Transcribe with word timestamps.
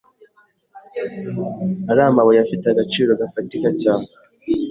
ari 1.89 2.01
amabuye 2.09 2.39
afite 2.41 2.65
agaciro 2.69 3.11
gafatika 3.21 3.69
cyane 3.81 4.05